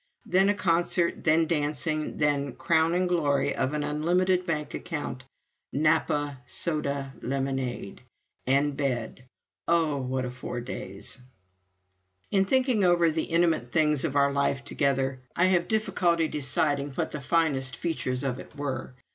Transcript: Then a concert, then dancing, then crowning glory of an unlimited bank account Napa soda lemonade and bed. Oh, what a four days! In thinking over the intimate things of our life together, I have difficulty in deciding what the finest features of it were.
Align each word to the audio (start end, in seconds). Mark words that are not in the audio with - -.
Then 0.25 0.49
a 0.49 0.55
concert, 0.55 1.23
then 1.23 1.45
dancing, 1.45 2.17
then 2.17 2.53
crowning 2.55 3.05
glory 3.05 3.53
of 3.55 3.75
an 3.75 3.83
unlimited 3.83 4.47
bank 4.47 4.73
account 4.73 5.25
Napa 5.71 6.39
soda 6.47 7.13
lemonade 7.21 8.01
and 8.47 8.75
bed. 8.75 9.25
Oh, 9.67 9.97
what 9.97 10.25
a 10.25 10.31
four 10.31 10.59
days! 10.59 11.19
In 12.31 12.45
thinking 12.45 12.83
over 12.83 13.11
the 13.11 13.25
intimate 13.25 13.71
things 13.71 14.03
of 14.03 14.15
our 14.15 14.31
life 14.33 14.65
together, 14.65 15.19
I 15.35 15.45
have 15.53 15.67
difficulty 15.67 16.25
in 16.25 16.31
deciding 16.31 16.93
what 16.93 17.11
the 17.11 17.21
finest 17.21 17.75
features 17.75 18.23
of 18.23 18.39
it 18.39 18.55
were. 18.55 18.95